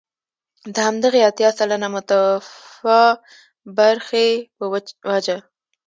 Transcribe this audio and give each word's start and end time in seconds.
د 0.73 0.75
همدغې 0.87 1.21
اتيا 1.29 1.49
سلنه 1.57 1.87
متوفي 1.93 3.03
برخې 3.77 4.27
په 4.57 4.63
وجه. 5.13 5.37